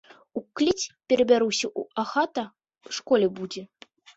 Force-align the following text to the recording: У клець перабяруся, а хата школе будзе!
У 0.39 0.41
клець 0.59 0.85
перабяруся, 1.13 1.67
а 2.01 2.07
хата 2.15 2.43
школе 2.99 3.27
будзе! 3.41 3.63